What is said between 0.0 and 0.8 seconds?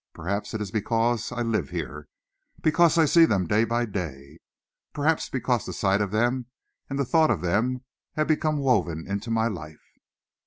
Perhaps it is